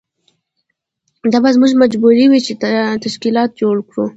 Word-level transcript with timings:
دا 1.31 1.37
به 1.43 1.49
زموږ 1.55 1.71
مجبوري 1.83 2.25
وي 2.27 2.39
چې 2.45 2.53
تشکیلات 3.03 3.49
جوړ 3.61 3.75
کړو. 3.89 4.05